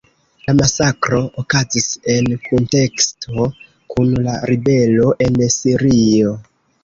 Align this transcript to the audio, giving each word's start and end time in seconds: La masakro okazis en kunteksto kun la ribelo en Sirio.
La 0.45 0.53
masakro 0.59 1.19
okazis 1.41 1.85
en 2.13 2.29
kunteksto 2.47 3.45
kun 3.93 4.09
la 4.29 4.35
ribelo 4.53 5.13
en 5.27 5.37
Sirio. 5.57 6.33